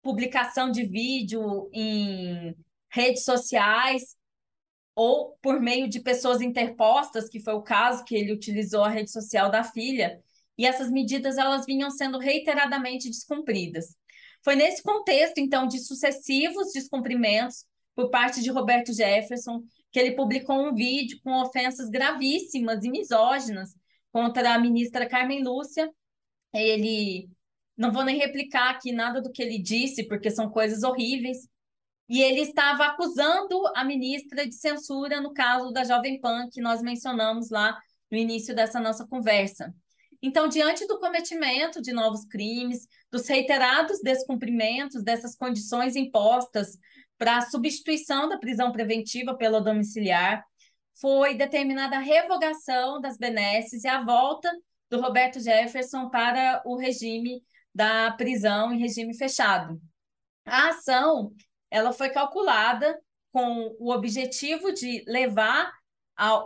publicação 0.00 0.70
de 0.70 0.84
vídeo 0.84 1.68
em 1.74 2.56
redes 2.90 3.24
sociais 3.24 4.16
ou 5.02 5.38
por 5.40 5.58
meio 5.58 5.88
de 5.88 5.98
pessoas 5.98 6.42
interpostas, 6.42 7.30
que 7.30 7.40
foi 7.40 7.54
o 7.54 7.62
caso 7.62 8.04
que 8.04 8.14
ele 8.14 8.34
utilizou 8.34 8.84
a 8.84 8.90
rede 8.90 9.10
social 9.10 9.50
da 9.50 9.64
filha, 9.64 10.22
e 10.58 10.66
essas 10.66 10.90
medidas 10.90 11.38
elas 11.38 11.64
vinham 11.64 11.90
sendo 11.90 12.18
reiteradamente 12.18 13.08
descumpridas. 13.08 13.96
Foi 14.44 14.54
nesse 14.56 14.82
contexto, 14.82 15.38
então, 15.38 15.66
de 15.66 15.78
sucessivos 15.78 16.74
descumprimentos 16.74 17.64
por 17.94 18.10
parte 18.10 18.42
de 18.42 18.50
Roberto 18.50 18.92
Jefferson, 18.92 19.62
que 19.90 19.98
ele 19.98 20.14
publicou 20.14 20.68
um 20.68 20.74
vídeo 20.74 21.18
com 21.24 21.32
ofensas 21.40 21.88
gravíssimas 21.88 22.84
e 22.84 22.90
misóginas 22.90 23.70
contra 24.12 24.52
a 24.52 24.58
ministra 24.58 25.08
Carmen 25.08 25.42
Lúcia. 25.42 25.90
Ele 26.52 27.26
não 27.74 27.90
vou 27.90 28.04
nem 28.04 28.18
replicar 28.18 28.68
aqui 28.68 28.92
nada 28.92 29.22
do 29.22 29.32
que 29.32 29.42
ele 29.42 29.58
disse, 29.58 30.06
porque 30.06 30.30
são 30.30 30.50
coisas 30.50 30.82
horríveis, 30.82 31.48
e 32.10 32.20
ele 32.20 32.40
estava 32.40 32.86
acusando 32.86 33.62
a 33.76 33.84
ministra 33.84 34.44
de 34.44 34.56
censura 34.56 35.20
no 35.20 35.32
caso 35.32 35.70
da 35.70 35.84
Jovem 35.84 36.20
Pan, 36.20 36.48
que 36.50 36.60
nós 36.60 36.82
mencionamos 36.82 37.50
lá 37.50 37.80
no 38.10 38.18
início 38.18 38.52
dessa 38.52 38.80
nossa 38.80 39.06
conversa. 39.06 39.72
Então, 40.20 40.48
diante 40.48 40.84
do 40.88 40.98
cometimento 40.98 41.80
de 41.80 41.92
novos 41.92 42.24
crimes, 42.24 42.88
dos 43.12 43.28
reiterados 43.28 44.00
descumprimentos 44.02 45.04
dessas 45.04 45.36
condições 45.36 45.94
impostas 45.94 46.76
para 47.16 47.38
a 47.38 47.42
substituição 47.42 48.28
da 48.28 48.38
prisão 48.38 48.72
preventiva 48.72 49.36
pela 49.36 49.60
domiciliar, 49.60 50.44
foi 51.00 51.34
determinada 51.34 51.96
a 51.96 52.00
revogação 52.00 53.00
das 53.00 53.16
benesses 53.16 53.84
e 53.84 53.88
a 53.88 54.02
volta 54.02 54.50
do 54.90 55.00
Roberto 55.00 55.38
Jefferson 55.38 56.10
para 56.10 56.60
o 56.66 56.76
regime 56.76 57.40
da 57.72 58.10
prisão 58.10 58.72
em 58.72 58.80
regime 58.80 59.16
fechado. 59.16 59.80
A 60.44 60.70
ação 60.70 61.32
ela 61.70 61.92
foi 61.92 62.10
calculada 62.10 63.00
com 63.32 63.76
o 63.78 63.92
objetivo 63.92 64.72
de 64.72 65.04
levar 65.06 65.72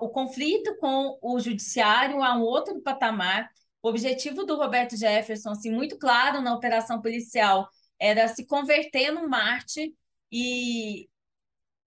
o 0.01 0.09
conflito 0.09 0.77
com 0.79 1.19
o 1.21 1.41
judiciário 1.41 2.23
a 2.23 2.37
um 2.37 2.43
outro 2.43 2.81
patamar. 2.81 3.49
O 3.83 3.89
objetivo 3.89 4.45
do 4.45 4.57
Roberto 4.57 4.97
Jefferson, 4.97 5.51
assim, 5.51 5.73
muito 5.73 5.99
claro 5.99 6.41
na 6.41 6.55
operação 6.55 7.01
policial, 7.01 7.69
era 7.99 8.29
se 8.29 8.47
converter 8.47 9.11
num 9.11 9.29
Marte 9.29 9.95
e 10.31 11.09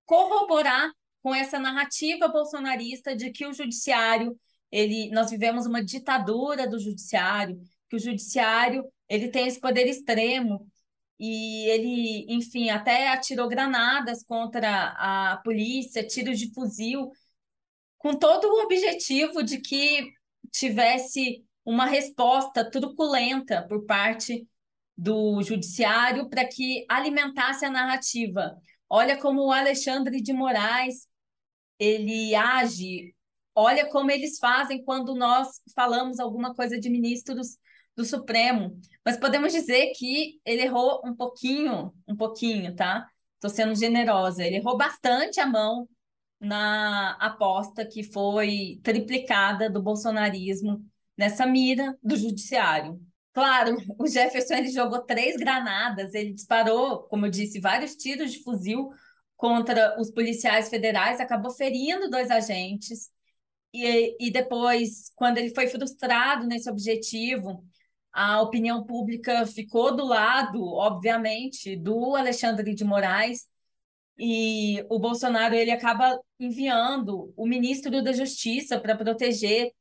corroborar 0.05 0.91
com 1.21 1.33
essa 1.33 1.59
narrativa 1.59 2.27
bolsonarista 2.27 3.15
de 3.15 3.31
que 3.31 3.45
o 3.45 3.53
judiciário, 3.53 4.37
ele, 4.71 5.09
nós 5.11 5.29
vivemos 5.29 5.65
uma 5.65 5.83
ditadura 5.83 6.67
do 6.67 6.79
judiciário, 6.79 7.59
que 7.89 7.95
o 7.95 7.99
judiciário 7.99 8.85
ele 9.09 9.29
tem 9.29 9.47
esse 9.47 9.59
poder 9.59 9.87
extremo 9.87 10.67
e 11.19 11.65
ele, 11.69 12.25
enfim, 12.29 12.69
até 12.69 13.09
atirou 13.09 13.47
granadas 13.47 14.23
contra 14.23 14.89
a 14.97 15.37
polícia, 15.37 16.05
tiros 16.05 16.37
de 16.39 16.53
fuzil, 16.53 17.11
com 17.97 18.15
todo 18.15 18.45
o 18.45 18.63
objetivo 18.63 19.41
de 19.43 19.59
que 19.59 20.11
tivesse 20.51 21.43
uma 21.65 21.85
resposta 21.85 22.69
truculenta 22.69 23.65
por 23.67 23.85
parte 23.85 24.47
do 24.97 25.41
judiciário 25.43 26.29
para 26.29 26.45
que 26.45 26.85
alimentasse 26.89 27.65
a 27.65 27.69
narrativa. 27.69 28.55
Olha 28.89 29.17
como 29.17 29.41
o 29.45 29.51
Alexandre 29.51 30.21
de 30.21 30.33
Moraes 30.33 31.07
ele 31.79 32.33
age, 32.33 33.13
olha 33.53 33.87
como 33.89 34.09
eles 34.09 34.39
fazem 34.39 34.83
quando 34.83 35.13
nós 35.13 35.61
falamos 35.75 36.19
alguma 36.19 36.55
coisa 36.55 36.79
de 36.79 36.89
ministros 36.89 37.57
do 37.97 38.05
Supremo. 38.05 38.79
Mas 39.03 39.17
podemos 39.17 39.51
dizer 39.51 39.91
que 39.97 40.39
ele 40.45 40.61
errou 40.61 41.01
um 41.03 41.15
pouquinho, 41.15 41.93
um 42.07 42.15
pouquinho, 42.15 42.75
tá? 42.75 43.07
Estou 43.35 43.49
sendo 43.49 43.75
generosa. 43.75 44.43
Ele 44.43 44.57
errou 44.57 44.77
bastante 44.77 45.39
a 45.39 45.47
mão 45.47 45.89
na 46.39 47.13
aposta 47.13 47.85
que 47.85 48.03
foi 48.03 48.79
triplicada 48.83 49.69
do 49.69 49.81
bolsonarismo 49.81 50.85
nessa 51.17 51.47
mira 51.47 51.97
do 52.03 52.15
judiciário. 52.15 53.01
Claro, 53.33 53.77
o 53.99 54.07
Jefferson 54.07 54.55
ele 54.55 54.69
jogou 54.69 55.01
três 55.03 55.35
granadas, 55.35 56.13
ele 56.13 56.33
disparou, 56.33 57.03
como 57.03 57.25
eu 57.25 57.31
disse, 57.31 57.59
vários 57.59 57.95
tiros 57.95 58.31
de 58.31 58.43
fuzil 58.43 58.89
contra 59.35 59.99
os 59.99 60.11
policiais 60.11 60.69
federais, 60.69 61.19
acabou 61.19 61.51
ferindo 61.51 62.09
dois 62.09 62.31
agentes. 62.31 63.09
E, 63.73 64.15
e 64.19 64.31
depois, 64.31 65.11
quando 65.15 65.37
ele 65.37 65.53
foi 65.53 65.67
frustrado 65.67 66.47
nesse 66.47 66.69
objetivo, 66.69 67.63
a 68.17 68.41
opinião 68.41 68.83
pública 68.83 69.45
ficou 69.45 69.95
do 69.95 70.03
lado, 70.03 70.59
obviamente, 70.73 71.75
do 71.75 72.15
Alexandre 72.15 72.73
de 72.73 72.83
Moraes, 72.83 73.47
e 74.17 74.83
o 74.89 74.97
Bolsonaro 74.97 75.53
ele 75.53 75.69
acaba 75.69 76.19
enviando 76.39 77.31
o 77.37 77.45
ministro 77.45 78.01
da 78.01 78.11
Justiça 78.11 78.79
para 78.79 78.97
proteger 78.97 79.71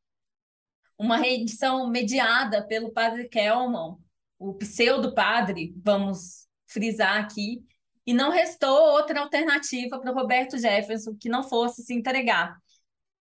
uma 0.99 1.17
rendição 1.17 1.89
mediada 1.89 2.63
pelo 2.67 2.93
padre 2.93 3.27
Kelman, 3.27 3.97
o 4.39 4.53
pseudo-padre, 4.53 5.75
vamos 5.83 6.47
frisar 6.67 7.17
aqui, 7.17 7.65
e 8.07 8.13
não 8.13 8.31
restou 8.31 8.93
outra 8.93 9.19
alternativa 9.19 9.99
para 9.99 10.13
Roberto 10.13 10.59
Jefferson 10.59 11.17
que 11.19 11.31
não 11.31 11.43
fosse 11.43 11.83
se 11.83 11.95
entregar. 11.95 12.55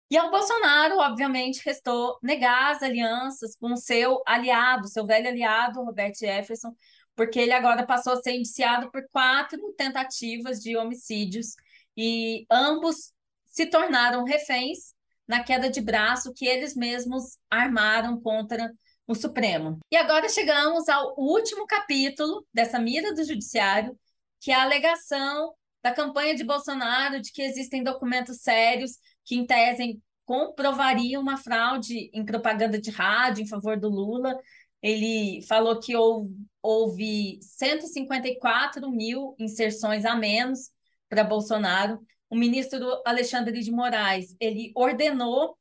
E 0.10 0.18
ao 0.18 0.32
Bolsonaro, 0.32 1.00
obviamente, 1.00 1.62
restou 1.66 2.18
negar 2.24 2.72
as 2.72 2.82
alianças 2.82 3.56
com 3.58 3.76
seu 3.76 4.22
aliado, 4.26 4.88
seu 4.88 5.06
velho 5.06 5.28
aliado, 5.28 5.84
Roberto 5.84 6.20
Jefferson, 6.20 6.74
porque 7.16 7.40
ele 7.40 7.52
agora 7.52 7.86
passou 7.86 8.14
a 8.14 8.22
ser 8.22 8.32
indiciado 8.32 8.90
por 8.90 9.06
quatro 9.10 9.60
tentativas 9.74 10.62
de 10.62 10.78
homicídios 10.78 11.56
e 11.98 12.46
ambos 12.50 13.12
se 13.48 13.66
tornaram 13.66 14.24
reféns 14.24 14.94
na 15.28 15.44
queda 15.44 15.70
de 15.70 15.82
braço 15.82 16.34
que 16.34 16.46
eles 16.46 16.76
mesmos 16.76 17.38
armaram 17.50 18.22
contra 18.22 18.72
o 19.06 19.16
Supremo. 19.16 19.80
E 19.92 19.98
agora 19.98 20.30
chegamos 20.30 20.88
ao 20.88 21.16
último 21.18 21.66
capítulo 21.66 22.46
dessa 22.54 22.80
mira 22.80 23.14
do 23.14 23.24
judiciário, 23.26 23.98
que 24.40 24.52
é 24.52 24.56
a 24.56 24.64
alegação 24.64 25.54
da 25.82 25.92
campanha 25.92 26.36
de 26.36 26.44
Bolsonaro 26.44 27.22
de 27.22 27.32
que 27.32 27.42
existem 27.42 27.84
documentos 27.84 28.42
sérios 28.42 28.92
que, 29.28 29.36
em 29.36 29.46
tese, 29.46 30.02
comprovariam 30.26 31.22
uma 31.22 31.38
fraude 31.38 32.10
em 32.14 32.26
propaganda 32.26 32.80
de 32.80 32.90
rádio 32.90 33.44
em 33.44 33.48
favor 33.48 33.78
do 33.78 33.90
Lula. 33.90 34.34
Ele 34.82 35.42
falou 35.46 35.80
que 35.80 35.96
houve, 35.96 36.34
houve 36.62 37.40
154 37.42 38.90
mil 38.90 39.36
inserções 39.38 40.06
a 40.06 40.16
menos 40.16 40.72
para 41.10 41.26
Bolsonaro. 41.26 42.00
O 42.30 42.38
ministro 42.38 43.02
Alexandre 43.06 43.60
de 43.62 43.72
Moraes 43.72 44.34
ele 44.40 44.72
ordenou 44.74 45.58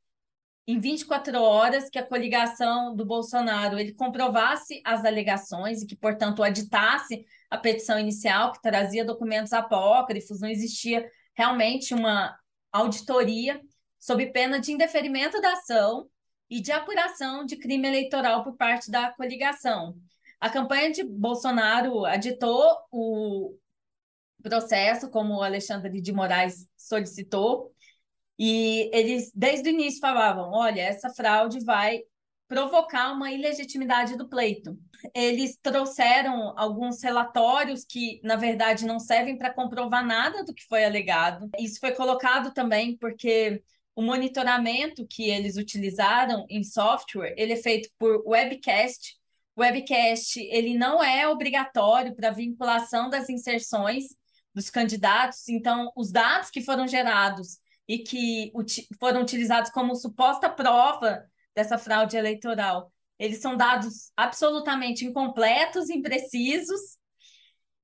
em 0.65 0.79
24 0.79 1.41
horas 1.41 1.89
que 1.89 1.99
a 1.99 2.05
coligação 2.05 2.95
do 2.95 3.05
Bolsonaro 3.05 3.77
ele 3.77 3.93
comprovasse 3.93 4.81
as 4.85 5.03
alegações 5.03 5.81
e 5.81 5.87
que, 5.87 5.95
portanto, 5.95 6.43
aditasse 6.43 7.25
a 7.49 7.57
petição 7.57 7.99
inicial 7.99 8.51
que 8.53 8.61
trazia 8.61 9.05
documentos 9.05 9.53
apócrifos, 9.53 10.41
não 10.41 10.49
existia 10.49 11.09
realmente 11.33 11.93
uma 11.93 12.37
auditoria 12.77 13.61
sob 13.99 14.25
pena 14.27 14.59
de 14.59 14.71
indeferimento 14.71 15.41
da 15.41 15.53
ação 15.53 16.09
e 16.49 16.61
de 16.61 16.71
apuração 16.71 17.45
de 17.45 17.57
crime 17.57 17.87
eleitoral 17.87 18.43
por 18.43 18.55
parte 18.55 18.89
da 18.89 19.11
coligação. 19.11 19.95
A 20.39 20.49
campanha 20.49 20.91
de 20.91 21.03
Bolsonaro 21.03 22.05
aditou 22.05 22.77
o 22.91 23.57
processo, 24.41 25.09
como 25.09 25.35
o 25.35 25.43
Alexandre 25.43 25.99
de 25.99 26.13
Moraes 26.13 26.67
solicitou, 26.77 27.73
e 28.39 28.89
eles, 28.93 29.31
desde 29.33 29.69
o 29.69 29.73
início, 29.73 29.99
falavam: 29.99 30.51
olha, 30.51 30.81
essa 30.81 31.09
fraude 31.09 31.63
vai 31.65 32.03
provocar 32.47 33.11
uma 33.11 33.31
ilegitimidade 33.31 34.15
do 34.15 34.27
pleito. 34.27 34.77
Eles 35.13 35.57
trouxeram 35.61 36.53
alguns 36.57 37.03
relatórios 37.03 37.83
que, 37.83 38.21
na 38.23 38.35
verdade, 38.35 38.85
não 38.85 38.99
servem 38.99 39.37
para 39.37 39.53
comprovar 39.53 40.05
nada 40.05 40.43
do 40.43 40.53
que 40.53 40.65
foi 40.65 40.85
alegado. 40.85 41.49
Isso 41.59 41.79
foi 41.79 41.91
colocado 41.91 42.53
também 42.53 42.97
porque 42.97 43.61
o 43.95 44.01
monitoramento 44.01 45.05
que 45.07 45.29
eles 45.29 45.57
utilizaram 45.57 46.45
em 46.49 46.63
software, 46.63 47.33
ele 47.37 47.53
é 47.53 47.57
feito 47.57 47.89
por 47.97 48.23
webcast. 48.25 49.17
O 49.55 49.61
webcast, 49.61 50.39
ele 50.39 50.77
não 50.77 51.03
é 51.03 51.27
obrigatório 51.27 52.15
para 52.15 52.31
vinculação 52.31 53.09
das 53.09 53.27
inserções 53.29 54.05
dos 54.53 54.69
candidatos, 54.69 55.47
então 55.49 55.91
os 55.95 56.11
dados 56.11 56.49
que 56.49 56.61
foram 56.61 56.87
gerados 56.87 57.59
e 57.87 57.99
que 57.99 58.51
foram 58.99 59.21
utilizados 59.21 59.69
como 59.71 59.95
suposta 59.95 60.49
prova 60.49 61.23
dessa 61.57 61.75
fraude 61.75 62.15
eleitoral. 62.15 62.93
Eles 63.17 63.41
são 63.41 63.57
dados 63.57 64.11
absolutamente 64.15 65.03
incompletos, 65.03 65.89
imprecisos, 65.89 66.99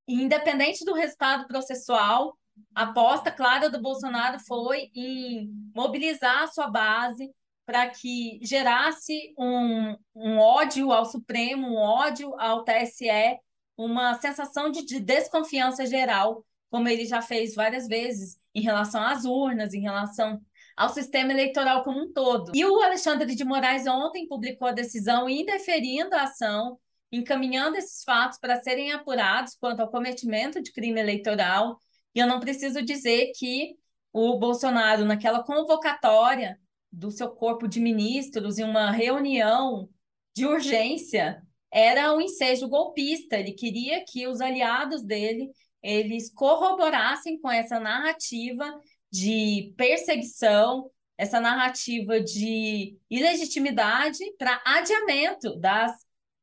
e 0.08 0.22
independente 0.22 0.86
do 0.86 0.94
resultado 0.94 1.48
processual, 1.48 2.38
a 2.76 2.84
aposta 2.84 3.32
clara 3.32 3.72
do 3.72 3.82
Bolsonaro 3.82 4.40
foi 4.42 4.92
em 4.96 5.50
mobilizar 5.76 6.44
a 6.44 6.48
sua 6.48 6.68
base 6.68 7.32
para 7.66 7.90
que 7.90 8.40
gerasse 8.44 9.34
um, 9.40 9.96
um 10.14 10.38
ódio 10.38 10.92
ao 10.92 11.06
Supremo, 11.06 11.68
um 11.68 11.78
ódio 11.78 12.40
ao 12.40 12.64
TSE, 12.64 13.40
uma 13.76 14.14
sensação 14.20 14.70
de, 14.70 14.86
de 14.86 15.00
desconfiança 15.00 15.84
geral, 15.88 16.46
como 16.70 16.88
ele 16.88 17.08
já 17.08 17.24
fez 17.24 17.56
várias 17.56 17.88
vezes 17.88 18.38
em 18.54 18.62
relação 18.62 19.02
às 19.02 19.26
urnas, 19.26 19.74
em 19.74 19.82
relação 19.82 20.40
ao 20.76 20.90
sistema 20.90 21.32
eleitoral 21.32 21.84
como 21.84 22.00
um 22.00 22.12
todo. 22.12 22.52
E 22.56 22.66
o 22.66 22.82
Alexandre 22.82 23.36
de 23.36 23.44
Moraes 23.44 23.88
ontem 23.88 24.28
publicou 24.28 24.68
a 24.68 24.72
decisão 24.72 25.30
indeferindo 25.30 26.16
a 26.16 26.24
ação, 26.24 26.78
encaminhando 27.12 27.78
esses 27.78 28.04
fatos 28.04 28.40
para 28.40 28.62
serem 28.62 28.92
apurados 28.92 29.56
quanto 29.56 29.82
ao 29.82 29.90
cometimento 29.90 30.62
de 30.62 30.72
crime 30.72 31.00
eleitoral. 31.00 31.78
E 32.16 32.20
eu 32.20 32.28
não 32.28 32.40
preciso 32.40 32.82
dizer 32.82 33.32
que 33.38 33.76
o 34.12 34.38
Bolsonaro, 34.38 35.06
naquela 35.06 35.44
convocatória 35.44 36.60
do 36.92 37.10
seu 37.10 37.30
corpo 37.30 37.68
de 37.68 37.80
ministros, 37.80 38.58
em 38.58 38.64
uma 38.64 38.92
reunião 38.92 39.90
de 40.36 40.46
urgência, 40.46 41.42
era 41.72 42.14
um 42.14 42.22
ensejo 42.22 42.68
golpista. 42.68 43.38
Ele 43.38 43.54
queria 43.54 44.04
que 44.06 44.28
os 44.28 44.42
aliados 44.42 45.04
dele 45.04 45.50
eles 45.84 46.32
corroborassem 46.34 47.40
com 47.40 47.52
essa 47.52 47.80
narrativa 47.80 48.80
de 49.14 49.72
perseguição, 49.78 50.90
essa 51.16 51.40
narrativa 51.40 52.20
de 52.20 52.98
ilegitimidade 53.08 54.18
para 54.40 54.60
adiamento 54.66 55.56
das, 55.60 55.94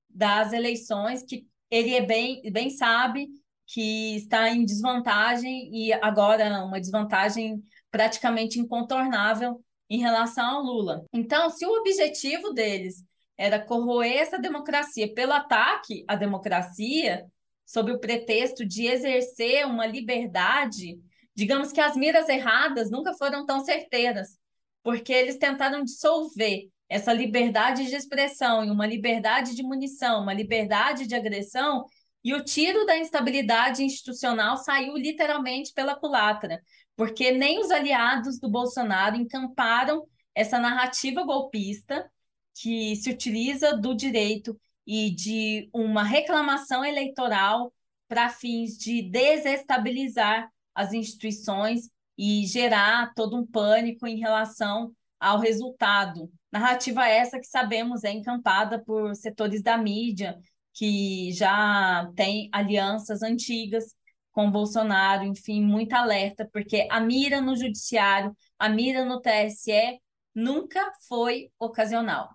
das 0.08 0.52
eleições, 0.52 1.24
que 1.24 1.48
ele 1.68 1.96
é 1.96 2.00
bem, 2.00 2.40
bem 2.52 2.70
sabe 2.70 3.28
que 3.66 4.14
está 4.14 4.48
em 4.50 4.64
desvantagem 4.64 5.68
e 5.74 5.92
agora 5.94 6.64
uma 6.64 6.80
desvantagem 6.80 7.60
praticamente 7.90 8.60
incontornável 8.60 9.60
em 9.88 9.98
relação 9.98 10.58
ao 10.58 10.62
Lula. 10.62 11.04
Então, 11.12 11.50
se 11.50 11.66
o 11.66 11.76
objetivo 11.76 12.52
deles 12.52 13.04
era 13.36 13.58
corroer 13.58 14.18
essa 14.18 14.38
democracia 14.38 15.12
pelo 15.12 15.32
ataque 15.32 16.04
à 16.06 16.14
democracia, 16.14 17.26
sob 17.66 17.90
o 17.90 17.98
pretexto 17.98 18.64
de 18.64 18.86
exercer 18.86 19.66
uma 19.66 19.86
liberdade, 19.86 21.00
digamos 21.40 21.72
que 21.72 21.80
as 21.80 21.96
miras 21.96 22.28
erradas 22.28 22.90
nunca 22.90 23.14
foram 23.14 23.46
tão 23.46 23.64
certeiras, 23.64 24.36
porque 24.82 25.10
eles 25.10 25.38
tentaram 25.38 25.82
dissolver 25.82 26.68
essa 26.86 27.14
liberdade 27.14 27.86
de 27.86 27.94
expressão 27.94 28.62
em 28.62 28.70
uma 28.70 28.86
liberdade 28.86 29.56
de 29.56 29.62
munição, 29.62 30.20
uma 30.20 30.34
liberdade 30.34 31.06
de 31.06 31.14
agressão, 31.14 31.86
e 32.22 32.34
o 32.34 32.44
tiro 32.44 32.84
da 32.84 32.98
instabilidade 32.98 33.82
institucional 33.82 34.58
saiu 34.58 34.94
literalmente 34.98 35.72
pela 35.72 35.94
culatra, 35.94 36.60
porque 36.94 37.30
nem 37.32 37.58
os 37.58 37.70
aliados 37.70 38.38
do 38.38 38.50
Bolsonaro 38.50 39.16
encamparam 39.16 40.06
essa 40.34 40.58
narrativa 40.58 41.24
golpista 41.24 42.06
que 42.54 42.96
se 42.96 43.08
utiliza 43.08 43.74
do 43.74 43.94
direito 43.94 44.60
e 44.86 45.10
de 45.10 45.70
uma 45.72 46.02
reclamação 46.02 46.84
eleitoral 46.84 47.72
para 48.06 48.28
fins 48.28 48.76
de 48.76 49.00
desestabilizar 49.00 50.50
as 50.80 50.92
instituições 50.92 51.88
e 52.16 52.46
gerar 52.46 53.12
todo 53.14 53.36
um 53.36 53.46
pânico 53.46 54.06
em 54.06 54.18
relação 54.18 54.92
ao 55.18 55.38
resultado. 55.38 56.30
Narrativa 56.52 57.06
essa 57.06 57.38
que 57.38 57.46
sabemos 57.46 58.04
é 58.04 58.10
encampada 58.10 58.82
por 58.82 59.14
setores 59.14 59.62
da 59.62 59.78
mídia 59.78 60.38
que 60.72 61.32
já 61.32 62.10
tem 62.16 62.48
alianças 62.52 63.22
antigas 63.22 63.94
com 64.32 64.50
Bolsonaro, 64.50 65.24
enfim, 65.24 65.62
muito 65.62 65.92
alerta, 65.92 66.48
porque 66.52 66.86
a 66.90 67.00
mira 67.00 67.40
no 67.40 67.56
judiciário, 67.56 68.34
a 68.58 68.68
mira 68.68 69.04
no 69.04 69.20
TSE 69.20 70.00
nunca 70.34 70.92
foi 71.08 71.50
ocasional. 71.58 72.30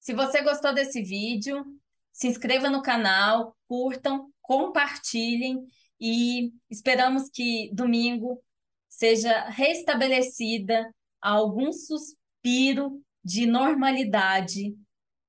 Se 0.00 0.14
você 0.14 0.42
gostou 0.42 0.72
desse 0.74 1.02
vídeo, 1.02 1.64
se 2.12 2.28
inscreva 2.28 2.70
no 2.70 2.82
canal, 2.82 3.54
curtam, 3.68 4.30
compartilhem 4.40 5.66
e 6.00 6.52
esperamos 6.70 7.28
que 7.30 7.70
domingo 7.72 8.42
seja 8.88 9.48
restabelecida 9.48 10.90
algum 11.20 11.72
suspiro 11.72 13.02
de 13.24 13.46
normalidade 13.46 14.76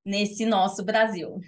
nesse 0.05 0.45
nosso 0.45 0.83
Brasil. 0.83 1.39